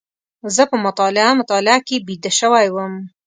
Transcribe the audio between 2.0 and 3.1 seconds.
بيده شوی وم.